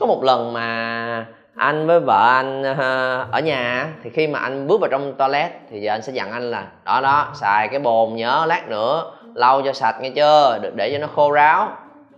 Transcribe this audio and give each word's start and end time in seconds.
có 0.00 0.06
một 0.06 0.24
lần 0.24 0.52
mà 0.52 1.26
anh 1.54 1.86
với 1.86 2.00
vợ 2.00 2.26
anh 2.26 2.62
ờ, 2.62 3.26
ở 3.32 3.40
nhà 3.40 3.88
thì 4.02 4.10
khi 4.10 4.26
mà 4.26 4.38
anh 4.38 4.66
bước 4.66 4.80
vào 4.80 4.90
trong 4.90 5.14
toilet 5.14 5.50
thì 5.70 5.86
vợ 5.86 5.92
anh 5.92 6.02
sẽ 6.02 6.12
dặn 6.12 6.32
anh 6.32 6.50
là 6.50 6.66
đó 6.84 7.00
đó 7.00 7.28
xài 7.34 7.68
cái 7.68 7.80
bồn 7.80 8.16
nhớ 8.16 8.44
lát 8.48 8.68
nữa 8.68 9.12
lau 9.34 9.62
cho 9.62 9.72
sạch 9.72 9.96
nghe 10.00 10.10
chưa? 10.10 10.58
Để, 10.62 10.70
để 10.74 10.92
cho 10.92 10.98
nó 10.98 11.06
khô 11.06 11.32
ráo. 11.32 11.68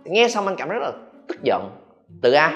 Nghe 0.03 0.27
xong 0.27 0.45
anh 0.47 0.55
cảm 0.55 0.69
rất 0.69 0.79
là 0.81 0.91
tức 1.27 1.43
giận 1.43 1.69
tự 2.21 2.33
ái. 2.33 2.53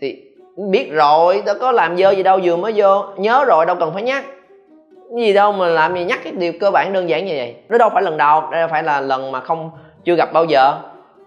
Thì 0.00 0.22
biết 0.56 0.90
rồi 0.92 1.42
tao 1.46 1.54
có 1.60 1.72
làm 1.72 1.96
dơ 1.96 2.10
gì 2.10 2.22
đâu 2.22 2.38
vừa 2.42 2.56
mới 2.56 2.72
vô 2.76 3.04
nhớ 3.16 3.44
rồi 3.44 3.66
đâu 3.66 3.76
cần 3.80 3.92
phải 3.94 4.02
nhắc. 4.02 4.24
Gì 5.16 5.32
đâu 5.32 5.52
mà 5.52 5.66
làm 5.66 5.94
gì 5.94 6.04
nhắc 6.04 6.20
cái 6.24 6.32
điều 6.32 6.52
cơ 6.60 6.70
bản 6.70 6.92
đơn 6.92 7.08
giản 7.08 7.26
như 7.26 7.34
vậy. 7.36 7.56
Nó 7.68 7.78
đâu 7.78 7.90
phải 7.94 8.02
lần 8.02 8.16
đầu 8.16 8.42
đây 8.50 8.68
phải 8.68 8.82
là 8.82 9.00
lần 9.00 9.32
mà 9.32 9.40
không 9.40 9.70
chưa 10.04 10.14
gặp 10.14 10.32
bao 10.32 10.44
giờ 10.44 10.78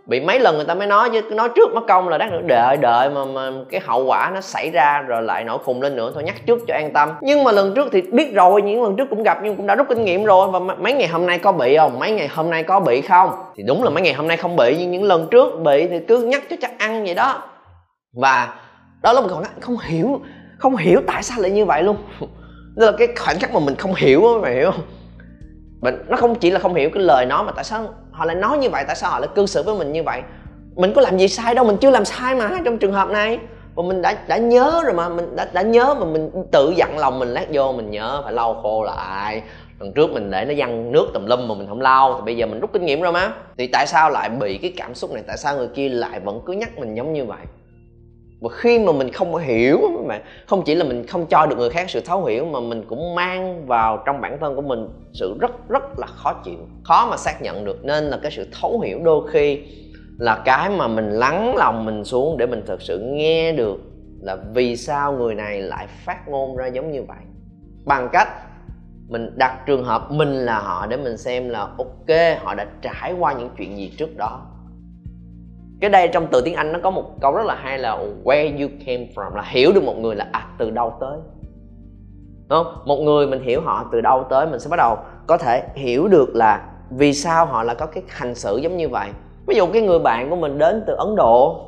bị 0.09 0.19
mấy 0.19 0.39
lần 0.39 0.55
người 0.55 0.65
ta 0.65 0.73
mới 0.73 0.87
nói 0.87 1.09
chứ 1.09 1.21
nói 1.21 1.49
trước 1.55 1.73
mất 1.73 1.81
công 1.87 2.09
là 2.09 2.17
đáng 2.17 2.31
nữa 2.31 2.41
đợi 2.47 2.77
đợi 2.77 3.09
mà, 3.09 3.25
mà 3.25 3.51
cái 3.69 3.81
hậu 3.85 4.05
quả 4.05 4.31
nó 4.33 4.41
xảy 4.41 4.69
ra 4.71 5.01
rồi 5.01 5.21
lại 5.21 5.43
nổi 5.43 5.57
khùng 5.63 5.81
lên 5.81 5.95
nữa 5.95 6.11
thôi 6.13 6.23
nhắc 6.23 6.35
trước 6.45 6.59
cho 6.67 6.73
an 6.73 6.93
tâm. 6.93 7.09
Nhưng 7.21 7.43
mà 7.43 7.51
lần 7.51 7.73
trước 7.75 7.89
thì 7.91 8.01
biết 8.01 8.33
rồi 8.33 8.61
những 8.61 8.83
lần 8.83 8.95
trước 8.95 9.09
cũng 9.09 9.23
gặp 9.23 9.39
nhưng 9.43 9.55
cũng 9.55 9.67
đã 9.67 9.75
rút 9.75 9.87
kinh 9.89 10.05
nghiệm 10.05 10.23
rồi. 10.23 10.47
Và 10.51 10.59
mấy 10.59 10.93
ngày 10.93 11.07
hôm 11.07 11.25
nay 11.25 11.39
có 11.39 11.51
bị 11.51 11.77
không? 11.77 11.99
Mấy 11.99 12.11
ngày 12.11 12.27
hôm 12.27 12.49
nay 12.49 12.63
có 12.63 12.79
bị 12.79 13.01
không? 13.01 13.29
Thì 13.55 13.63
đúng 13.63 13.83
là 13.83 13.89
mấy 13.89 14.03
ngày 14.03 14.13
hôm 14.13 14.27
nay 14.27 14.37
không 14.37 14.55
bị 14.55 14.75
nhưng 14.79 14.91
những 14.91 15.03
lần 15.03 15.27
trước 15.31 15.59
bị 15.63 15.87
thì 15.87 15.99
cứ 16.07 16.21
nhắc 16.21 16.43
cho 16.49 16.55
chắc 16.61 16.79
ăn 16.79 17.03
vậy 17.05 17.15
đó. 17.15 17.43
Và 18.21 18.53
đó 19.03 19.13
là 19.13 19.21
mình 19.21 19.29
còn 19.29 19.43
không 19.59 19.77
hiểu 19.77 20.21
không 20.57 20.75
hiểu 20.75 21.01
tại 21.07 21.23
sao 21.23 21.41
lại 21.41 21.51
như 21.51 21.65
vậy 21.65 21.83
luôn. 21.83 21.97
Đó 22.75 22.85
là 22.85 22.91
cái 22.97 23.07
khoảnh 23.19 23.39
khắc 23.39 23.53
mà 23.53 23.59
mình 23.59 23.75
không 23.75 23.93
hiểu 23.95 24.33
á 24.33 24.33
mày 24.41 24.55
hiểu 24.55 24.71
không? 24.71 24.81
Mình 25.81 25.95
nó 26.07 26.17
không 26.17 26.35
chỉ 26.35 26.51
là 26.51 26.59
không 26.59 26.75
hiểu 26.75 26.89
cái 26.93 27.03
lời 27.03 27.25
nói 27.25 27.43
mà 27.43 27.51
tại 27.51 27.63
sao 27.63 27.87
họ 28.19 28.25
lại 28.25 28.35
nói 28.35 28.57
như 28.57 28.69
vậy, 28.69 28.83
tại 28.87 28.95
sao 28.95 29.11
họ 29.11 29.19
lại 29.19 29.29
cư 29.35 29.45
xử 29.45 29.63
với 29.63 29.75
mình 29.75 29.91
như 29.91 30.03
vậy? 30.03 30.21
Mình 30.75 30.93
có 30.95 31.01
làm 31.01 31.17
gì 31.17 31.27
sai 31.27 31.55
đâu, 31.55 31.65
mình 31.65 31.77
chưa 31.77 31.89
làm 31.89 32.05
sai 32.05 32.35
mà, 32.35 32.49
trong 32.65 32.77
trường 32.77 32.93
hợp 32.93 33.09
này. 33.09 33.39
Và 33.75 33.83
mình 33.83 34.01
đã 34.01 34.17
đã 34.27 34.37
nhớ 34.37 34.81
rồi 34.85 34.93
mà, 34.93 35.09
mình 35.09 35.35
đã 35.35 35.47
đã 35.53 35.61
nhớ 35.61 35.95
mà 35.99 36.05
mình 36.05 36.31
tự 36.51 36.73
dặn 36.77 36.97
lòng 36.97 37.19
mình, 37.19 37.29
lát 37.29 37.45
vô 37.53 37.71
mình 37.71 37.91
nhớ, 37.91 38.21
phải 38.23 38.33
lau 38.33 38.59
khô 38.63 38.83
lại. 38.83 39.41
Lần 39.79 39.93
trước 39.93 40.11
mình 40.11 40.31
để 40.31 40.45
nó 40.45 40.53
văng 40.57 40.91
nước 40.91 41.07
tùm 41.13 41.25
lum 41.25 41.47
mà 41.47 41.55
mình 41.55 41.67
không 41.67 41.81
lau, 41.81 42.13
thì 42.15 42.21
bây 42.25 42.37
giờ 42.37 42.45
mình 42.45 42.59
rút 42.59 42.73
kinh 42.73 42.85
nghiệm 42.85 43.01
rồi 43.01 43.11
mà. 43.11 43.33
Thì 43.57 43.67
tại 43.67 43.87
sao 43.87 44.09
lại 44.09 44.29
bị 44.29 44.57
cái 44.57 44.73
cảm 44.77 44.95
xúc 44.95 45.11
này? 45.13 45.23
Tại 45.27 45.37
sao 45.37 45.57
người 45.57 45.67
kia 45.67 45.89
lại 45.89 46.19
vẫn 46.19 46.41
cứ 46.45 46.53
nhắc 46.53 46.77
mình 46.77 46.95
giống 46.95 47.13
như 47.13 47.25
vậy? 47.25 47.41
Và 48.41 48.49
khi 48.53 48.79
mà 48.79 48.91
mình 48.91 49.11
không 49.11 49.35
hiểu 49.35 49.79
mà 50.05 50.19
không 50.47 50.63
chỉ 50.65 50.75
là 50.75 50.83
mình 50.83 51.07
không 51.07 51.25
cho 51.25 51.45
được 51.45 51.57
người 51.57 51.69
khác 51.69 51.89
sự 51.89 51.99
thấu 51.99 52.25
hiểu 52.25 52.45
mà 52.45 52.59
mình 52.59 52.85
cũng 52.87 53.15
mang 53.15 53.65
vào 53.65 54.03
trong 54.05 54.21
bản 54.21 54.37
thân 54.39 54.55
của 54.55 54.61
mình 54.61 54.89
sự 55.13 55.37
rất 55.39 55.69
rất 55.69 55.99
là 55.99 56.07
khó 56.07 56.33
chịu, 56.33 56.59
khó 56.83 57.07
mà 57.11 57.17
xác 57.17 57.41
nhận 57.41 57.65
được. 57.65 57.85
Nên 57.85 58.03
là 58.03 58.19
cái 58.21 58.31
sự 58.31 58.47
thấu 58.61 58.79
hiểu 58.79 58.99
đôi 59.03 59.27
khi 59.31 59.63
là 60.17 60.41
cái 60.45 60.69
mà 60.69 60.87
mình 60.87 61.09
lắng 61.09 61.55
lòng 61.55 61.85
mình 61.85 62.03
xuống 62.05 62.37
để 62.37 62.45
mình 62.45 62.63
thực 62.65 62.81
sự 62.81 62.99
nghe 62.99 63.51
được 63.51 63.79
là 64.21 64.37
vì 64.53 64.77
sao 64.77 65.13
người 65.13 65.35
này 65.35 65.61
lại 65.61 65.87
phát 65.87 66.27
ngôn 66.27 66.55
ra 66.55 66.67
giống 66.67 66.91
như 66.91 67.03
vậy. 67.03 67.17
Bằng 67.85 68.09
cách 68.11 68.27
mình 69.07 69.31
đặt 69.35 69.65
trường 69.65 69.83
hợp 69.83 70.11
mình 70.11 70.33
là 70.33 70.59
họ 70.59 70.85
để 70.87 70.97
mình 70.97 71.17
xem 71.17 71.49
là 71.49 71.59
ok, 71.59 72.39
họ 72.41 72.55
đã 72.55 72.65
trải 72.81 73.13
qua 73.19 73.33
những 73.33 73.49
chuyện 73.57 73.77
gì 73.77 73.93
trước 73.97 74.17
đó 74.17 74.48
cái 75.81 75.89
đây 75.89 76.07
trong 76.07 76.27
từ 76.31 76.41
tiếng 76.41 76.55
anh 76.55 76.71
nó 76.71 76.79
có 76.83 76.89
một 76.89 77.03
câu 77.21 77.33
rất 77.33 77.45
là 77.45 77.55
hay 77.55 77.77
là 77.77 77.97
where 78.23 78.61
you 78.61 78.69
came 78.85 79.07
from, 79.15 79.35
là 79.35 79.43
hiểu 79.45 79.71
được 79.73 79.83
một 79.83 79.97
người 79.97 80.15
là 80.15 80.27
à 80.31 80.47
từ 80.57 80.69
đâu 80.69 80.93
tới. 80.99 81.17
Đúng 82.49 82.63
không? 82.63 82.73
một 82.85 82.97
người 82.97 83.27
mình 83.27 83.43
hiểu 83.43 83.61
họ 83.61 83.85
từ 83.91 84.01
đâu 84.01 84.25
tới, 84.29 84.47
mình 84.47 84.59
sẽ 84.59 84.69
bắt 84.69 84.77
đầu 84.77 84.97
có 85.27 85.37
thể 85.37 85.63
hiểu 85.75 86.07
được 86.07 86.35
là 86.35 86.69
vì 86.89 87.13
sao 87.13 87.45
họ 87.45 87.63
là 87.63 87.73
có 87.73 87.85
cái 87.85 88.03
hành 88.07 88.35
xử 88.35 88.57
giống 88.57 88.77
như 88.77 88.89
vậy. 88.89 89.09
Ví 89.47 89.55
dụ 89.55 89.67
cái 89.73 89.81
người 89.81 89.99
bạn 89.99 90.29
của 90.29 90.35
mình 90.35 90.57
đến 90.57 90.83
từ 90.87 90.93
ấn 90.93 91.15
độ, 91.15 91.65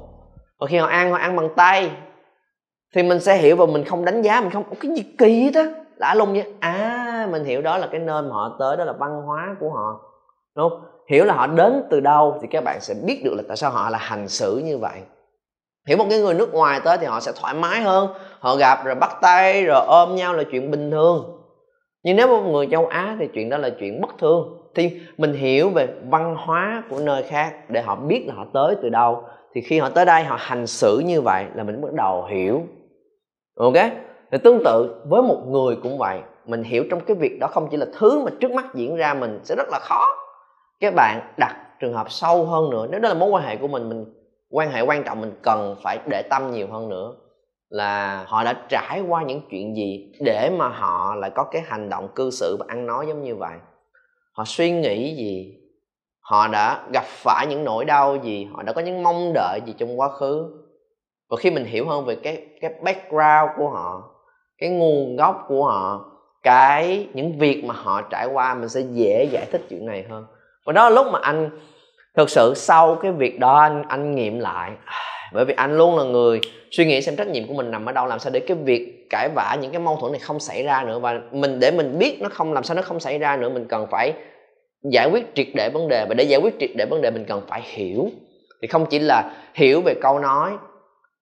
và 0.60 0.68
khi 0.68 0.78
họ 0.78 0.88
ăn 0.88 1.12
họ 1.12 1.18
ăn 1.18 1.36
bằng 1.36 1.50
tay, 1.56 1.92
thì 2.96 3.04
mình 3.04 3.20
sẽ 3.20 3.38
hiểu 3.38 3.56
và 3.56 3.66
mình 3.66 3.84
không 3.84 4.06
đánh 4.06 4.22
giá, 4.22 4.42
mình 4.42 4.50
không 4.50 4.64
cái 4.80 4.92
gì 4.96 5.04
kỳ 5.18 5.52
đó 5.54 5.62
lạ 5.96 6.14
lùng 6.14 6.34
vậy. 6.34 6.54
À 6.60 7.28
mình 7.32 7.44
hiểu 7.44 7.62
đó 7.62 7.78
là 7.78 7.88
cái 7.88 8.00
nơi 8.00 8.22
mà 8.22 8.30
họ 8.32 8.56
tới, 8.60 8.78
đó 8.78 8.84
là 8.84 8.94
văn 8.94 9.22
hóa 9.26 9.56
của 9.60 9.70
họ. 9.70 10.00
Đúng 10.56 10.70
không? 10.70 10.91
Hiểu 11.12 11.26
là 11.26 11.34
họ 11.34 11.48
đến 11.48 11.84
từ 11.90 12.00
đâu 12.00 12.38
thì 12.42 12.48
các 12.52 12.64
bạn 12.64 12.82
sẽ 12.82 12.94
biết 13.06 13.22
được 13.24 13.34
là 13.34 13.44
tại 13.48 13.58
sao 13.58 13.72
họ 13.72 13.90
là 13.90 13.98
hành 13.98 14.28
xử 14.28 14.62
như 14.66 14.78
vậy. 14.78 15.00
Hiểu 15.88 15.98
một 15.98 16.06
cái 16.10 16.20
người 16.20 16.34
nước 16.34 16.54
ngoài 16.54 16.80
tới 16.84 16.98
thì 16.98 17.06
họ 17.06 17.20
sẽ 17.20 17.32
thoải 17.42 17.54
mái 17.54 17.82
hơn, 17.82 18.10
họ 18.40 18.56
gặp 18.56 18.86
rồi 18.86 18.96
bắt 18.96 19.18
tay 19.22 19.64
rồi 19.66 19.86
ôm 19.88 20.16
nhau 20.16 20.34
là 20.34 20.44
chuyện 20.52 20.72
bình 20.72 20.92
thường. 20.92 21.42
Nhưng 22.04 22.18
nếu 22.18 22.28
một 22.28 22.42
người 22.42 22.68
châu 22.72 22.86
á 22.86 23.16
thì 23.20 23.28
chuyện 23.34 23.50
đó 23.50 23.58
là 23.58 23.70
chuyện 23.70 24.02
bất 24.02 24.10
thường. 24.20 24.58
Thì 24.76 25.02
mình 25.18 25.34
hiểu 25.34 25.70
về 25.70 25.88
văn 26.10 26.36
hóa 26.38 26.84
của 26.90 27.00
nơi 27.00 27.24
khác 27.24 27.70
để 27.70 27.82
họ 27.82 27.96
biết 27.96 28.26
là 28.28 28.34
họ 28.34 28.46
tới 28.54 28.76
từ 28.82 28.90
đâu. 28.90 29.24
Thì 29.54 29.62
khi 29.62 29.80
họ 29.80 29.90
tới 29.90 30.06
đây 30.06 30.24
họ 30.24 30.38
hành 30.40 30.68
xử 30.68 31.02
như 31.06 31.22
vậy 31.22 31.46
là 31.54 31.64
mình 31.64 31.82
bắt 31.82 31.94
đầu 31.94 32.26
hiểu. 32.26 32.62
Ok? 33.58 33.76
Thì 34.32 34.38
tương 34.44 34.64
tự 34.66 35.02
với 35.10 35.22
một 35.22 35.44
người 35.48 35.76
cũng 35.84 35.98
vậy. 35.98 36.20
Mình 36.46 36.64
hiểu 36.64 36.84
trong 36.90 37.00
cái 37.00 37.16
việc 37.16 37.38
đó 37.40 37.48
không 37.48 37.68
chỉ 37.72 37.78
là 37.78 37.86
thứ 38.00 38.20
mà 38.26 38.32
trước 38.40 38.52
mắt 38.52 38.66
diễn 38.74 38.96
ra 38.96 39.14
mình 39.14 39.40
sẽ 39.44 39.56
rất 39.56 39.68
là 39.72 39.80
khó 39.82 40.21
các 40.82 40.94
bạn 40.96 41.34
đặt 41.38 41.56
trường 41.80 41.94
hợp 41.94 42.12
sâu 42.12 42.46
hơn 42.46 42.70
nữa, 42.70 42.88
nếu 42.92 43.00
đó 43.00 43.10
là 43.10 43.16
mối 43.16 43.30
quan 43.30 43.44
hệ 43.44 43.58
của 43.58 43.68
mình 43.68 43.90
mình 43.90 44.06
quan 44.50 44.72
hệ 44.72 44.82
quan 44.82 45.04
trọng, 45.04 45.22
mình 45.22 45.34
cần 45.44 45.76
phải 45.84 46.00
để 46.10 46.24
tâm 46.30 46.52
nhiều 46.52 46.68
hơn 46.72 46.90
nữa, 46.90 47.14
là 47.70 48.24
họ 48.28 48.44
đã 48.44 48.54
trải 48.70 49.02
qua 49.02 49.24
những 49.24 49.42
chuyện 49.50 49.76
gì 49.76 50.12
để 50.20 50.50
mà 50.58 50.68
họ 50.68 51.16
lại 51.16 51.32
có 51.36 51.44
cái 51.44 51.62
hành 51.66 51.90
động 51.90 52.08
cư 52.16 52.30
xử 52.30 52.58
và 52.60 52.66
ăn 52.70 52.86
nói 52.86 53.08
giống 53.08 53.24
như 53.24 53.36
vậy. 53.36 53.58
Họ 54.34 54.44
suy 54.46 54.72
nghĩ 54.72 55.16
gì? 55.16 55.58
Họ 56.20 56.48
đã 56.48 56.88
gặp 56.94 57.04
phải 57.06 57.48
những 57.48 57.64
nỗi 57.64 57.86
đau 57.86 58.16
gì? 58.16 58.48
Họ 58.54 58.64
đã 58.64 58.74
có 58.74 58.82
những 58.82 59.04
mong 59.04 59.32
đợi 59.34 59.60
gì 59.66 59.74
trong 59.78 60.00
quá 60.00 60.10
khứ? 60.10 60.46
Và 61.30 61.38
khi 61.38 61.52
mình 61.52 61.66
hiểu 61.66 61.88
hơn 61.88 62.06
về 62.06 62.16
cái 62.16 62.48
cái 62.62 62.74
background 62.84 63.58
của 63.58 63.70
họ, 63.70 64.16
cái 64.58 64.70
nguồn 64.70 65.16
gốc 65.16 65.46
của 65.48 65.66
họ, 65.66 66.06
cái 66.44 67.08
những 67.14 67.40
việc 67.40 67.64
mà 67.66 67.74
họ 67.74 68.02
trải 68.02 68.28
qua, 68.34 68.54
mình 68.56 68.70
sẽ 68.70 68.82
dễ 68.82 69.28
giải 69.32 69.46
thích 69.52 69.62
chuyện 69.70 69.86
này 69.86 70.04
hơn 70.10 70.26
và 70.66 70.74
đó 70.74 70.90
là 70.90 70.96
lúc 70.96 71.08
mà 71.12 71.20
anh, 71.22 71.50
thực 72.18 72.30
sự 72.30 72.54
sau 72.56 72.96
cái 72.96 73.12
việc 73.12 73.40
đó 73.40 73.60
anh 73.60 73.84
anh 73.88 74.16
nghiệm 74.16 74.40
lại. 74.40 74.72
Bởi 75.34 75.46
vì 75.46 75.54
anh 75.54 75.78
luôn 75.78 75.98
là 75.98 76.04
người 76.04 76.42
suy 76.72 76.86
nghĩ 76.86 77.02
xem 77.02 77.16
trách 77.16 77.28
nhiệm 77.28 77.48
của 77.48 77.54
mình 77.54 77.72
nằm 77.72 77.86
ở 77.86 77.92
đâu, 77.92 78.06
làm 78.06 78.20
sao 78.20 78.32
để 78.34 78.40
cái 78.40 78.58
việc 78.58 79.08
cãi 79.10 79.30
vã, 79.36 79.58
những 79.62 79.72
cái 79.72 79.80
mâu 79.80 79.98
thuẫn 79.98 80.12
này 80.12 80.20
không 80.20 80.40
xảy 80.40 80.64
ra 80.64 80.84
nữa. 80.84 81.00
Và 81.00 81.20
mình, 81.32 81.60
để 81.60 81.72
mình 81.72 82.00
biết 82.00 82.22
nó 82.22 82.30
không, 82.30 82.54
làm 82.54 82.64
sao 82.64 82.76
nó 82.76 82.82
không 82.82 83.00
xảy 83.00 83.18
ra 83.18 83.38
nữa, 83.38 83.50
mình 83.50 83.66
cần 83.70 83.88
phải 83.92 84.14
giải 84.92 85.10
quyết 85.12 85.36
triệt 85.36 85.48
để 85.56 85.70
vấn 85.74 85.88
đề. 85.88 86.06
Và 86.10 86.14
để 86.14 86.24
giải 86.24 86.40
quyết 86.44 86.54
triệt 86.60 86.70
để 86.76 86.86
vấn 86.86 87.02
đề, 87.02 87.12
mình 87.12 87.26
cần 87.26 87.42
phải 87.48 87.62
hiểu. 87.64 88.10
Thì 88.62 88.68
không 88.68 88.86
chỉ 88.86 89.00
là 89.00 89.32
hiểu 89.54 89.82
về 89.86 89.94
câu 90.02 90.20
nói 90.20 90.52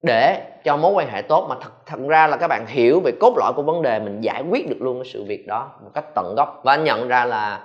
để 0.04 0.42
cho 0.64 0.78
mối 0.78 0.92
quan 0.94 1.10
hệ 1.10 1.22
tốt, 1.22 1.46
mà 1.50 1.56
thật 1.62 1.72
thật 1.86 2.00
ra 2.08 2.28
là 2.28 2.38
các 2.38 2.48
bạn 2.48 2.66
hiểu 2.68 3.02
về 3.06 3.12
cốt 3.20 3.34
lõi 3.38 3.54
của 3.56 3.62
vấn 3.62 3.82
đề, 3.82 4.00
mình 4.00 4.22
giải 4.22 4.44
quyết 4.50 4.70
được 4.70 4.82
luôn 4.82 5.04
cái 5.04 5.12
sự 5.14 5.24
việc 5.24 5.48
đó 5.48 5.72
một 5.84 5.90
cách 5.94 6.06
tận 6.16 6.34
gốc. 6.38 6.62
Và 6.64 6.74
anh 6.74 6.84
nhận 6.84 7.08
ra 7.08 7.26
là 7.26 7.62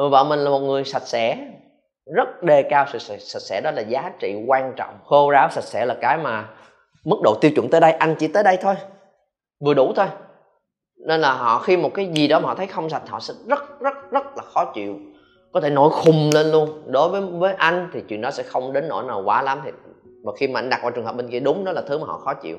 ừ, 0.00 0.08
vợ 0.08 0.24
mình 0.24 0.38
là 0.38 0.50
một 0.50 0.58
người 0.58 0.84
sạch 0.84 1.02
sẽ 1.06 1.38
rất 2.14 2.42
đề 2.42 2.62
cao 2.62 2.86
sự 2.92 2.98
sạch, 2.98 3.20
sạch 3.20 3.42
sẽ 3.42 3.60
đó 3.60 3.70
là 3.70 3.82
giá 3.82 4.12
trị 4.18 4.44
quan 4.46 4.72
trọng. 4.76 4.94
Khô 5.04 5.30
ráo 5.30 5.48
sạch 5.50 5.64
sẽ 5.64 5.86
là 5.86 5.96
cái 6.00 6.18
mà 6.18 6.48
mức 7.04 7.16
độ 7.22 7.34
tiêu 7.40 7.50
chuẩn 7.50 7.70
tới 7.70 7.80
đây 7.80 7.92
anh 7.92 8.14
chỉ 8.18 8.28
tới 8.28 8.42
đây 8.42 8.58
thôi 8.60 8.74
vừa 9.64 9.74
đủ 9.74 9.92
thôi. 9.96 10.06
Nên 11.06 11.20
là 11.20 11.32
họ 11.32 11.58
khi 11.58 11.76
một 11.76 11.90
cái 11.94 12.06
gì 12.06 12.28
đó 12.28 12.40
mà 12.40 12.48
họ 12.48 12.54
thấy 12.54 12.66
không 12.66 12.90
sạch 12.90 13.02
họ 13.08 13.20
sẽ 13.20 13.34
rất 13.46 13.80
rất 13.80 14.10
rất 14.10 14.26
là 14.36 14.42
khó 14.42 14.72
chịu 14.74 14.96
có 15.52 15.60
thể 15.60 15.70
nổi 15.70 15.90
khùng 15.90 16.30
lên 16.34 16.46
luôn. 16.46 16.82
Đối 16.86 17.08
với 17.08 17.20
với 17.20 17.54
anh 17.54 17.90
thì 17.92 18.02
chuyện 18.08 18.20
đó 18.20 18.30
sẽ 18.30 18.42
không 18.42 18.72
đến 18.72 18.88
nỗi 18.88 19.04
nào 19.04 19.22
quá 19.24 19.42
lắm 19.42 19.60
thì 19.64 19.70
và 20.24 20.32
khi 20.38 20.48
mà 20.48 20.60
anh 20.60 20.68
đặt 20.68 20.80
vào 20.82 20.90
trường 20.90 21.04
hợp 21.04 21.16
bên 21.16 21.30
kia 21.30 21.40
đúng 21.40 21.64
đó 21.64 21.72
là 21.72 21.82
thứ 21.82 21.98
mà 21.98 22.06
họ 22.06 22.18
khó 22.18 22.34
chịu. 22.34 22.58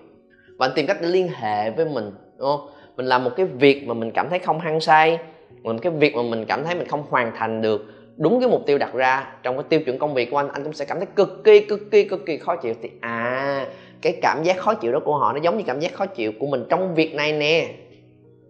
Và 0.57 0.65
anh 0.65 0.71
tìm 0.75 0.87
cách 0.87 0.97
để 1.01 1.07
liên 1.07 1.27
hệ 1.27 1.71
với 1.71 1.85
mình 1.85 2.11
đúng 2.37 2.47
không? 2.47 2.69
Mình 2.95 3.05
làm 3.05 3.23
một 3.23 3.31
cái 3.35 3.45
việc 3.45 3.87
mà 3.87 3.93
mình 3.93 4.11
cảm 4.11 4.29
thấy 4.29 4.39
không 4.39 4.59
hăng 4.59 4.81
say 4.81 5.19
mình, 5.63 5.79
cái 5.79 5.91
việc 5.91 6.15
mà 6.15 6.21
mình 6.21 6.45
cảm 6.45 6.63
thấy 6.63 6.75
mình 6.75 6.87
không 6.87 7.03
hoàn 7.09 7.31
thành 7.35 7.61
được 7.61 7.81
đúng 8.17 8.39
cái 8.39 8.49
mục 8.49 8.61
tiêu 8.65 8.77
đặt 8.77 8.93
ra 8.93 9.27
trong 9.43 9.55
cái 9.55 9.63
tiêu 9.69 9.81
chuẩn 9.81 9.99
công 9.99 10.13
việc 10.13 10.31
của 10.31 10.37
anh 10.37 10.47
anh 10.47 10.63
cũng 10.63 10.73
sẽ 10.73 10.85
cảm 10.85 10.97
thấy 10.97 11.07
cực 11.15 11.43
kỳ 11.43 11.59
cực 11.59 11.91
kỳ 11.91 12.03
cực 12.03 12.25
kỳ 12.25 12.37
khó 12.37 12.55
chịu. 12.55 12.73
Thì 12.81 12.89
à 13.01 13.67
cái 14.01 14.19
cảm 14.21 14.43
giác 14.43 14.57
khó 14.57 14.73
chịu 14.73 14.91
đó 14.91 14.99
của 15.05 15.17
họ 15.17 15.33
nó 15.33 15.39
giống 15.39 15.57
như 15.57 15.63
cảm 15.67 15.79
giác 15.79 15.93
khó 15.93 16.05
chịu 16.05 16.31
của 16.39 16.47
mình 16.47 16.65
trong 16.69 16.95
việc 16.95 17.15
này 17.15 17.33
nè. 17.33 17.73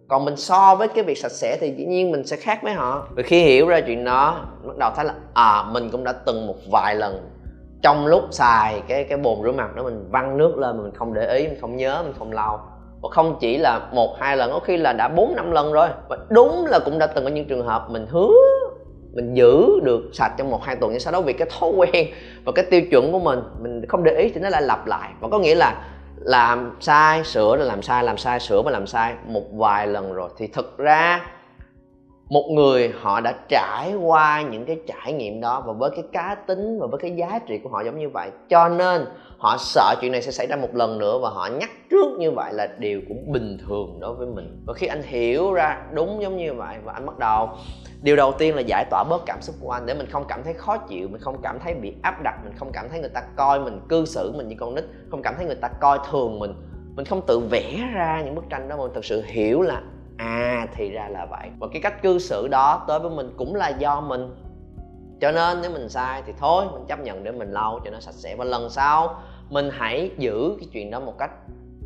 Còn 0.08 0.24
mình 0.24 0.36
so 0.36 0.74
với 0.74 0.88
cái 0.88 1.04
việc 1.04 1.18
sạch 1.18 1.32
sẽ 1.32 1.56
thì 1.60 1.74
dĩ 1.76 1.84
nhiên 1.84 2.10
mình 2.10 2.26
sẽ 2.26 2.36
khác 2.36 2.62
với 2.62 2.72
họ. 2.72 3.06
Và 3.16 3.22
khi 3.22 3.42
hiểu 3.42 3.68
ra 3.68 3.80
chuyện 3.80 4.04
đó, 4.04 4.46
bắt 4.64 4.76
đầu 4.76 4.90
thấy 4.96 5.04
là 5.04 5.14
à 5.34 5.64
mình 5.72 5.90
cũng 5.90 6.04
đã 6.04 6.12
từng 6.12 6.46
một 6.46 6.56
vài 6.70 6.94
lần 6.94 7.28
trong 7.82 8.06
lúc 8.06 8.22
xài 8.30 8.82
cái 8.88 9.04
cái 9.04 9.18
bồn 9.18 9.42
rửa 9.42 9.52
mặt 9.52 9.76
đó 9.76 9.82
mình 9.82 10.08
văng 10.10 10.38
nước 10.38 10.58
lên 10.58 10.76
mà 10.76 10.82
mình 10.82 10.94
không 10.94 11.14
để 11.14 11.36
ý, 11.36 11.48
mình 11.48 11.58
không 11.60 11.76
nhớ, 11.76 12.02
mình 12.04 12.14
không 12.18 12.32
lau 12.32 12.71
không 13.08 13.36
chỉ 13.40 13.58
là 13.58 13.80
một, 13.92 14.16
hai 14.20 14.36
lần, 14.36 14.50
có 14.52 14.58
khi 14.58 14.76
là 14.76 14.92
đã 14.92 15.08
bốn, 15.08 15.36
năm 15.36 15.50
lần 15.50 15.72
rồi. 15.72 15.88
Và 16.08 16.16
đúng 16.28 16.66
là 16.66 16.78
cũng 16.78 16.98
đã 16.98 17.06
từng 17.06 17.24
có 17.24 17.30
những 17.30 17.48
trường 17.48 17.66
hợp 17.66 17.86
mình 17.90 18.06
hứa, 18.10 18.32
mình 19.14 19.34
giữ 19.34 19.80
được 19.82 20.02
sạch 20.12 20.32
trong 20.38 20.50
một, 20.50 20.62
hai 20.62 20.76
tuần, 20.76 20.90
nhưng 20.90 21.00
sau 21.00 21.12
đó 21.12 21.20
vì 21.20 21.32
cái 21.32 21.48
thói 21.60 21.70
quen 21.70 22.06
và 22.44 22.52
cái 22.52 22.64
tiêu 22.70 22.82
chuẩn 22.90 23.12
của 23.12 23.18
mình 23.18 23.40
mình 23.62 23.86
không 23.88 24.04
để 24.04 24.14
ý 24.14 24.30
thì 24.34 24.40
nó 24.40 24.48
lại 24.48 24.62
lặp 24.62 24.86
lại. 24.86 25.10
Và 25.20 25.28
có 25.28 25.38
nghĩa 25.38 25.54
là 25.54 25.84
làm 26.16 26.76
sai, 26.80 27.24
sửa 27.24 27.56
là 27.56 27.64
làm 27.64 27.82
sai 27.82 28.04
làm 28.04 28.18
sai, 28.18 28.40
sửa 28.40 28.62
và 28.62 28.70
làm 28.70 28.86
sai 28.86 29.14
một 29.26 29.44
vài 29.52 29.86
lần 29.86 30.12
rồi. 30.12 30.28
Thì 30.38 30.46
thực 30.46 30.78
ra 30.78 31.20
một 32.32 32.50
người 32.50 32.92
họ 33.00 33.20
đã 33.20 33.34
trải 33.48 33.94
qua 33.94 34.42
những 34.42 34.66
cái 34.66 34.76
trải 34.86 35.12
nghiệm 35.12 35.40
đó 35.40 35.62
và 35.66 35.72
với 35.72 35.90
cái 35.90 36.04
cá 36.12 36.36
tính 36.46 36.78
và 36.80 36.86
với 36.86 37.00
cái 37.00 37.10
giá 37.16 37.38
trị 37.46 37.58
của 37.58 37.68
họ 37.68 37.84
giống 37.84 37.98
như 37.98 38.08
vậy. 38.08 38.30
Cho 38.48 38.68
nên 38.68 39.04
họ 39.38 39.56
sợ 39.58 39.94
chuyện 40.00 40.12
này 40.12 40.22
sẽ 40.22 40.30
xảy 40.30 40.46
ra 40.46 40.56
một 40.56 40.74
lần 40.74 40.98
nữa 40.98 41.18
và 41.22 41.30
họ 41.30 41.48
nhắc 41.60 41.70
trước 41.90 42.18
như 42.18 42.30
vậy 42.30 42.52
là 42.52 42.68
điều 42.78 43.00
cũng 43.08 43.32
bình 43.32 43.58
thường 43.66 43.98
đối 44.00 44.14
với 44.14 44.26
mình. 44.26 44.62
Và 44.66 44.74
khi 44.74 44.86
anh 44.86 45.02
hiểu 45.02 45.52
ra 45.52 45.82
đúng 45.92 46.22
giống 46.22 46.36
như 46.36 46.54
vậy 46.54 46.76
và 46.84 46.92
anh 46.92 47.06
bắt 47.06 47.18
đầu, 47.18 47.48
điều 48.02 48.16
đầu 48.16 48.32
tiên 48.32 48.54
là 48.54 48.60
giải 48.60 48.84
tỏa 48.90 49.04
bớt 49.04 49.22
cảm 49.26 49.38
xúc 49.42 49.56
của 49.60 49.70
anh. 49.70 49.86
Để 49.86 49.94
mình 49.94 50.06
không 50.10 50.24
cảm 50.28 50.42
thấy 50.44 50.54
khó 50.54 50.76
chịu, 50.76 51.08
mình 51.08 51.20
không 51.20 51.42
cảm 51.42 51.58
thấy 51.64 51.74
bị 51.74 51.94
áp 52.02 52.22
đặt, 52.22 52.34
mình 52.44 52.54
không 52.56 52.70
cảm 52.72 52.88
thấy 52.90 53.00
người 53.00 53.10
ta 53.14 53.22
coi 53.36 53.60
mình, 53.60 53.80
cư 53.88 54.04
xử 54.04 54.32
mình 54.36 54.48
như 54.48 54.56
con 54.60 54.74
nít, 54.74 54.84
không 55.10 55.22
cảm 55.22 55.34
thấy 55.36 55.46
người 55.46 55.54
ta 55.54 55.68
coi 55.68 55.98
thường 56.10 56.38
mình 56.38 56.54
mình 56.96 57.06
không 57.06 57.20
tự 57.26 57.38
vẽ 57.50 57.90
ra 57.94 58.22
những 58.24 58.34
bức 58.34 58.44
tranh 58.50 58.68
đó 58.68 58.76
mà 58.76 58.82
mình 58.82 58.92
thật 58.94 59.04
sự 59.04 59.22
hiểu 59.26 59.62
là 59.62 59.82
à 60.16 60.66
thì 60.74 60.90
ra 60.90 61.08
là 61.08 61.26
vậy. 61.30 61.50
Và 61.58 61.66
cái 61.72 61.82
cách 61.82 62.02
cư 62.02 62.18
xử 62.18 62.48
đó 62.48 62.84
tới 62.88 62.98
với 62.98 63.10
mình 63.10 63.34
cũng 63.36 63.54
là 63.54 63.68
do 63.68 64.00
mình. 64.00 64.34
Cho 65.20 65.32
nên 65.32 65.62
nếu 65.62 65.70
mình 65.70 65.88
sai 65.88 66.22
thì 66.26 66.32
thôi, 66.38 66.64
mình 66.72 66.86
chấp 66.88 67.00
nhận 67.00 67.24
để 67.24 67.32
mình 67.32 67.52
lau 67.52 67.80
cho 67.84 67.90
nó 67.90 68.00
sạch 68.00 68.14
sẽ. 68.14 68.36
Và 68.36 68.44
lần 68.44 68.70
sau, 68.70 69.22
mình 69.50 69.70
hãy 69.72 70.10
giữ 70.18 70.56
cái 70.58 70.68
chuyện 70.72 70.90
đó 70.90 71.00
một 71.00 71.18
cách 71.18 71.30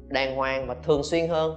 đàng 0.09 0.37
hoàng 0.37 0.67
và 0.67 0.75
thường 0.83 1.03
xuyên 1.03 1.29
hơn. 1.29 1.57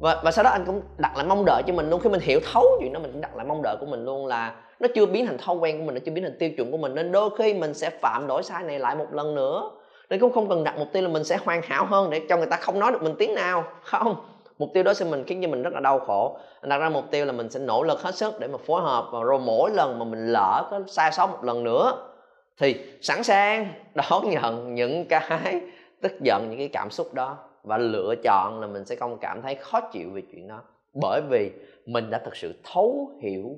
Và 0.00 0.20
và 0.24 0.30
sau 0.30 0.44
đó 0.44 0.50
anh 0.50 0.64
cũng 0.66 0.82
đặt 0.98 1.16
lại 1.16 1.26
mong 1.26 1.44
đợi 1.46 1.62
cho 1.66 1.72
mình 1.72 1.90
luôn. 1.90 2.00
Khi 2.00 2.08
mình 2.10 2.20
hiểu 2.20 2.40
thấu 2.52 2.64
chuyện 2.80 2.92
đó, 2.92 3.00
mình 3.00 3.12
cũng 3.12 3.20
đặt 3.20 3.36
lại 3.36 3.46
mong 3.46 3.62
đợi 3.62 3.76
của 3.80 3.86
mình 3.86 4.04
luôn 4.04 4.26
là 4.26 4.54
nó 4.80 4.88
chưa 4.94 5.06
biến 5.06 5.26
thành 5.26 5.38
thói 5.38 5.56
quen 5.56 5.78
của 5.78 5.84
mình, 5.84 5.94
nó 5.94 6.00
chưa 6.06 6.12
biến 6.12 6.24
thành 6.24 6.36
tiêu 6.38 6.50
chuẩn 6.56 6.70
của 6.70 6.78
mình. 6.78 6.94
Nên 6.94 7.12
đôi 7.12 7.30
khi 7.38 7.54
mình 7.54 7.74
sẽ 7.74 7.90
phạm 7.90 8.26
lỗi 8.28 8.42
sai 8.42 8.62
này 8.62 8.78
lại 8.78 8.96
một 8.96 9.06
lần 9.12 9.34
nữa. 9.34 9.70
Nên 10.10 10.20
cũng 10.20 10.32
không 10.32 10.48
cần 10.48 10.64
đặt 10.64 10.78
mục 10.78 10.88
tiêu 10.92 11.02
là 11.02 11.08
mình 11.08 11.24
sẽ 11.24 11.38
hoàn 11.44 11.62
hảo 11.62 11.86
hơn 11.86 12.10
để 12.10 12.20
cho 12.28 12.36
người 12.36 12.46
ta 12.46 12.56
không 12.56 12.78
nói 12.78 12.92
được 12.92 13.02
mình 13.02 13.14
tiếng 13.18 13.34
nào. 13.34 13.64
Không 13.82 14.16
mục 14.58 14.70
tiêu 14.74 14.82
đó 14.82 14.94
sẽ 14.94 15.04
mình 15.04 15.24
khiến 15.24 15.42
cho 15.42 15.48
mình 15.48 15.62
rất 15.62 15.72
là 15.72 15.80
đau 15.80 15.98
khổ. 15.98 16.38
Đặt 16.62 16.78
ra 16.78 16.88
mục 16.88 17.04
tiêu 17.10 17.24
là 17.24 17.32
mình 17.32 17.50
sẽ 17.50 17.60
nỗ 17.60 17.82
lực 17.82 18.00
hết 18.00 18.14
sức 18.14 18.40
để 18.40 18.48
mà 18.48 18.58
phối 18.58 18.82
hợp 18.82 19.08
và 19.12 19.22
rồi 19.22 19.38
mỗi 19.38 19.70
lần 19.70 19.98
mà 19.98 20.04
mình 20.04 20.32
lỡ 20.32 20.68
có 20.70 20.80
sai 20.86 21.12
sót 21.12 21.26
một 21.26 21.44
lần 21.44 21.64
nữa, 21.64 22.12
thì 22.58 22.80
sẵn 23.00 23.22
sàng 23.22 23.72
đón 23.94 24.30
nhận 24.30 24.74
những 24.74 25.04
cái 25.08 25.60
tức 26.02 26.12
giận, 26.20 26.46
những 26.50 26.58
cái 26.58 26.68
cảm 26.68 26.90
xúc 26.90 27.14
đó 27.14 27.38
và 27.62 27.78
lựa 27.78 28.14
chọn 28.24 28.60
là 28.60 28.66
mình 28.66 28.84
sẽ 28.84 28.96
không 28.96 29.18
cảm 29.18 29.42
thấy 29.42 29.54
khó 29.54 29.80
chịu 29.80 30.10
về 30.12 30.22
chuyện 30.32 30.48
đó. 30.48 30.62
Bởi 31.00 31.20
vì 31.28 31.50
mình 31.86 32.10
đã 32.10 32.18
thực 32.18 32.36
sự 32.36 32.54
thấu 32.64 33.10
hiểu 33.22 33.56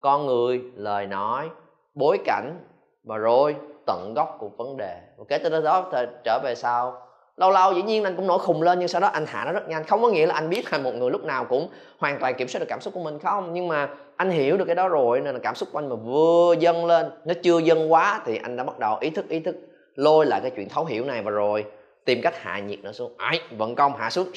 con 0.00 0.26
người, 0.26 0.62
lời 0.74 1.06
nói, 1.06 1.50
bối 1.94 2.18
cảnh 2.24 2.58
và 3.04 3.16
rồi 3.16 3.56
tận 3.86 4.12
gốc 4.16 4.36
của 4.38 4.48
vấn 4.48 4.76
đề. 4.76 5.00
Và 5.16 5.24
kể 5.28 5.38
từ 5.38 5.62
đó 5.62 5.90
trở 6.24 6.40
về 6.44 6.54
sau 6.54 7.08
lâu 7.36 7.50
lâu 7.50 7.72
dĩ 7.72 7.82
nhiên 7.82 8.04
anh 8.04 8.16
cũng 8.16 8.26
nổi 8.26 8.38
khùng 8.38 8.62
lên 8.62 8.78
nhưng 8.78 8.88
sau 8.88 9.00
đó 9.00 9.06
anh 9.06 9.26
hạ 9.26 9.44
nó 9.44 9.52
rất 9.52 9.68
nhanh. 9.68 9.84
Không 9.84 10.02
có 10.02 10.08
nghĩa 10.08 10.26
là 10.26 10.34
anh 10.34 10.50
biết 10.50 10.72
là 10.72 10.78
một 10.78 10.94
người 10.94 11.10
lúc 11.10 11.24
nào 11.24 11.44
cũng 11.44 11.68
hoàn 11.98 12.18
toàn 12.20 12.34
kiểm 12.34 12.48
soát 12.48 12.58
được 12.60 12.66
cảm 12.68 12.80
xúc 12.80 12.94
của 12.94 13.02
mình 13.02 13.18
không? 13.18 13.52
Nhưng 13.52 13.68
mà 13.68 13.88
anh 14.16 14.30
hiểu 14.30 14.56
được 14.56 14.64
cái 14.64 14.74
đó 14.74 14.88
rồi 14.88 15.20
nên 15.20 15.34
là 15.34 15.40
cảm 15.42 15.54
xúc 15.54 15.68
của 15.72 15.78
anh 15.78 15.88
mà 15.88 15.96
vừa 15.96 16.54
dâng 16.58 16.86
lên 16.86 17.06
nó 17.24 17.34
chưa 17.42 17.58
dâng 17.58 17.92
quá 17.92 18.22
thì 18.26 18.38
anh 18.42 18.56
đã 18.56 18.64
bắt 18.64 18.78
đầu 18.78 18.96
ý 19.00 19.10
thức 19.10 19.28
ý 19.28 19.40
thức 19.40 19.56
lôi 19.94 20.26
lại 20.26 20.40
cái 20.40 20.50
chuyện 20.56 20.68
thấu 20.68 20.84
hiểu 20.84 21.04
này. 21.04 21.22
Và 21.22 21.30
rồi 21.30 21.64
tìm 22.04 22.20
cách 22.22 22.34
hạ 22.36 22.58
nhiệt 22.58 22.78
nó 22.82 22.92
xuống. 22.92 23.12
Ấy 23.18 23.40
vận 23.50 23.74
công 23.74 23.96
hạ 23.96 24.10
xuống. 24.10 24.28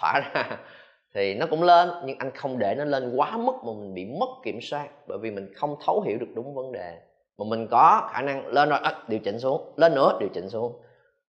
Thỏa 0.00 0.20
ra. 0.20 0.58
Thì 1.14 1.34
nó 1.34 1.46
cũng 1.46 1.62
lên 1.62 1.90
nhưng 2.04 2.18
anh 2.18 2.30
không 2.34 2.58
để 2.58 2.74
nó 2.74 2.84
lên 2.84 3.16
quá 3.16 3.36
mức 3.36 3.52
mà 3.64 3.72
mình 3.72 3.94
bị 3.94 4.04
mất 4.04 4.28
kiểm 4.44 4.60
soát. 4.60 4.88
Bởi 5.06 5.18
vì 5.18 5.30
mình 5.30 5.54
không 5.54 5.76
thấu 5.86 6.00
hiểu 6.00 6.18
được 6.18 6.26
đúng 6.34 6.54
vấn 6.54 6.72
đề. 6.72 6.98
Mà 7.38 7.44
mình 7.48 7.66
có 7.70 8.08
khả 8.12 8.22
năng 8.22 8.46
lên 8.46 8.68
rồi 8.68 8.78
à, 8.82 8.94
điều 9.08 9.20
chỉnh 9.20 9.38
xuống. 9.38 9.72
Lên 9.76 9.94
nữa 9.94 10.16
điều 10.20 10.28
chỉnh 10.34 10.48
xuống 10.48 10.72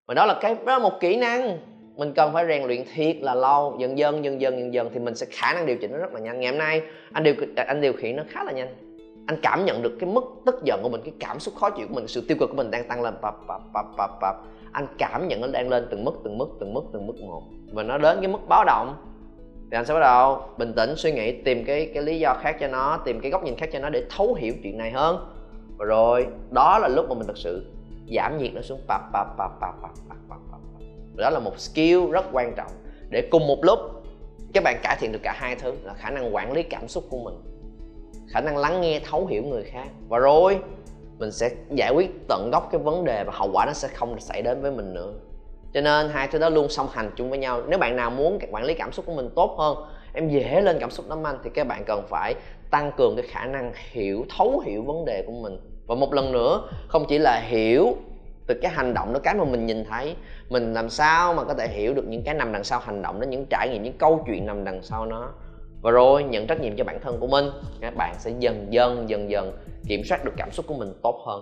và 0.06 0.14
đó 0.14 0.26
là 0.26 0.38
cái, 0.40 0.54
đó 0.54 0.72
là 0.72 0.78
một 0.78 1.00
kỹ 1.00 1.16
năng. 1.16 1.58
Mình 1.96 2.12
cần 2.14 2.32
phải 2.32 2.46
rèn 2.46 2.62
luyện 2.62 2.84
thiệt 2.94 3.16
là 3.20 3.34
lâu. 3.34 3.76
Dần 3.78 3.98
dần 3.98 4.24
dần 4.24 4.40
dần 4.40 4.58
dần 4.58 4.74
dần 4.74 4.90
thì 4.94 5.00
mình 5.00 5.14
sẽ 5.14 5.26
khả 5.30 5.54
năng 5.54 5.66
điều 5.66 5.76
chỉnh 5.76 5.92
nó 5.92 5.98
rất 5.98 6.12
là 6.12 6.20
nhanh. 6.20 6.40
Ngày 6.40 6.50
hôm 6.50 6.58
nay, 6.58 6.82
anh 7.12 7.22
điều 7.22 7.34
anh 7.66 7.80
điều 7.80 7.92
khiển 7.92 8.16
nó 8.16 8.22
khá 8.28 8.44
là 8.44 8.52
nhanh. 8.52 8.68
Anh 9.26 9.38
cảm 9.42 9.64
nhận 9.64 9.82
được 9.82 9.96
cái 10.00 10.10
mức 10.10 10.24
tức 10.46 10.64
giận 10.64 10.80
của 10.82 10.88
mình, 10.88 11.00
cái 11.04 11.14
cảm 11.20 11.40
xúc 11.40 11.54
khó 11.56 11.70
chịu 11.70 11.86
của 11.88 11.94
mình, 11.94 12.08
sự 12.08 12.24
tiêu 12.28 12.36
cực 12.40 12.50
của 12.50 12.56
mình 12.56 12.70
đang 12.70 12.88
tăng 12.88 13.02
lên. 13.02 13.14
Bập 13.22 13.34
bập 13.46 13.60
bập 13.72 13.86
bập 13.96 14.10
bập 14.20 14.36
anh 14.72 14.86
cảm 14.98 15.28
nhận 15.28 15.40
nó 15.40 15.46
đang 15.46 15.68
lên 15.68 15.86
từng 15.90 16.04
mức 16.04 16.12
từng 16.24 16.38
mức 16.38 16.48
từng 16.60 16.74
mức 16.74 16.82
từng 16.92 17.06
mức 17.06 17.14
một. 17.20 17.42
Và 17.72 17.82
nó 17.82 17.98
đến 17.98 18.18
cái 18.20 18.28
mức 18.28 18.38
báo 18.48 18.64
động. 18.64 18.96
Thì 19.70 19.76
anh 19.76 19.84
sẽ 19.84 19.94
bắt 19.94 20.00
đầu 20.00 20.42
bình 20.58 20.72
tĩnh 20.76 20.96
suy 20.96 21.12
nghĩ, 21.12 21.42
tìm 21.42 21.64
cái 21.64 21.90
cái 21.94 22.02
lý 22.02 22.18
do 22.18 22.34
khác 22.34 22.56
cho 22.60 22.68
nó, 22.68 22.98
tìm 23.04 23.20
cái 23.20 23.30
góc 23.30 23.44
nhìn 23.44 23.56
khác 23.56 23.68
cho 23.72 23.78
nó 23.78 23.90
để 23.90 24.04
thấu 24.10 24.34
hiểu 24.34 24.52
chuyện 24.62 24.78
này 24.78 24.90
hơn. 24.90 25.26
Và 25.76 25.84
rồi, 25.84 26.26
đó 26.50 26.78
là 26.78 26.88
lúc 26.88 27.08
mà 27.08 27.14
mình 27.14 27.26
thực 27.26 27.38
sự 27.38 27.66
giảm 28.16 28.38
nhiệt 28.38 28.54
nó 28.54 28.60
xuống 28.60 28.80
pap 28.88 29.00
pap 29.12 29.26
pap 29.38 29.50
pap 29.60 29.74
pap 29.82 29.92
pap 30.08 30.18
pap 30.28 30.38
pap 30.50 30.62
đó 31.16 31.30
là 31.30 31.38
một 31.38 31.58
skill 31.58 32.10
rất 32.12 32.24
quan 32.32 32.54
trọng. 32.56 32.70
Để 33.10 33.28
cùng 33.30 33.46
một 33.46 33.58
lúc, 33.62 33.78
các 34.52 34.64
bạn 34.64 34.80
cải 34.82 34.96
thiện 35.00 35.12
được 35.12 35.18
cả 35.22 35.32
hai 35.36 35.56
thứ 35.56 35.74
là 35.82 35.94
khả 35.94 36.10
năng 36.10 36.34
quản 36.34 36.52
lý 36.52 36.62
cảm 36.62 36.88
xúc 36.88 37.04
của 37.10 37.18
mình, 37.18 37.34
khả 38.28 38.40
năng 38.40 38.56
lắng 38.56 38.80
nghe, 38.80 39.00
thấu 39.10 39.26
hiểu 39.26 39.42
người 39.42 39.64
khác. 39.64 39.88
Và 40.08 40.18
rồi, 40.18 40.58
mình 41.18 41.32
sẽ 41.32 41.50
giải 41.70 41.92
quyết 41.94 42.10
tận 42.28 42.50
gốc 42.52 42.68
cái 42.72 42.80
vấn 42.80 43.04
đề 43.04 43.24
và 43.24 43.32
hậu 43.34 43.50
quả 43.52 43.66
nó 43.66 43.72
sẽ 43.72 43.88
không 43.88 44.20
xảy 44.20 44.42
đến 44.42 44.62
với 44.62 44.70
mình 44.70 44.94
nữa. 44.94 45.12
Cho 45.74 45.80
nên 45.80 46.08
hai 46.08 46.28
thứ 46.28 46.38
đó 46.38 46.48
luôn 46.48 46.68
song 46.68 46.88
hành 46.92 47.10
chung 47.16 47.30
với 47.30 47.38
nhau. 47.38 47.62
Nếu 47.68 47.78
bạn 47.78 47.96
nào 47.96 48.10
muốn 48.10 48.38
quản 48.50 48.64
lý 48.64 48.74
cảm 48.74 48.92
xúc 48.92 49.06
của 49.06 49.14
mình 49.14 49.30
tốt 49.36 49.56
hơn, 49.58 49.76
em 50.14 50.28
dễ 50.28 50.60
lên 50.60 50.76
cảm 50.80 50.90
xúc 50.90 51.06
lắm 51.08 51.26
anh 51.26 51.38
thì 51.44 51.50
các 51.54 51.66
bạn 51.66 51.82
cần 51.86 52.06
phải 52.08 52.34
tăng 52.70 52.92
cường 52.96 53.16
cái 53.16 53.26
khả 53.28 53.46
năng 53.46 53.72
hiểu, 53.90 54.24
thấu 54.36 54.62
hiểu 54.64 54.82
vấn 54.82 55.04
đề 55.04 55.24
của 55.26 55.32
mình 55.32 55.60
và 55.92 55.96
một 55.96 56.14
lần 56.14 56.32
nữa, 56.32 56.62
không 56.88 57.04
chỉ 57.08 57.18
là 57.18 57.40
hiểu 57.44 57.96
từ 58.46 58.54
cái 58.62 58.72
hành 58.72 58.94
động 58.94 59.12
đó, 59.12 59.20
cái 59.22 59.34
mà 59.34 59.44
mình 59.44 59.66
nhìn 59.66 59.84
thấy, 59.84 60.16
mình 60.48 60.74
làm 60.74 60.88
sao 60.88 61.34
mà 61.34 61.44
có 61.44 61.54
thể 61.54 61.68
hiểu 61.68 61.94
được 61.94 62.04
những 62.08 62.22
cái 62.22 62.34
nằm 62.34 62.52
đằng 62.52 62.64
sau 62.64 62.80
hành 62.80 63.02
động 63.02 63.20
đó, 63.20 63.24
những 63.24 63.46
trải 63.50 63.68
nghiệm, 63.68 63.82
những 63.82 63.98
câu 63.98 64.24
chuyện 64.26 64.46
nằm 64.46 64.64
đằng 64.64 64.82
sau 64.82 65.06
nó. 65.06 65.28
Và 65.82 65.90
rồi, 65.90 66.24
nhận 66.24 66.46
trách 66.46 66.60
nhiệm 66.60 66.76
cho 66.76 66.84
bản 66.84 67.00
thân 67.00 67.20
của 67.20 67.26
mình, 67.26 67.44
các 67.80 67.94
bạn 67.96 68.14
sẽ 68.18 68.30
dần 68.38 68.66
dần 68.70 69.10
dần 69.10 69.30
dần 69.30 69.52
kiểm 69.88 70.04
soát 70.04 70.24
được 70.24 70.32
cảm 70.36 70.50
xúc 70.50 70.66
của 70.68 70.74
mình 70.74 70.92
tốt 71.02 71.22
hơn. 71.26 71.40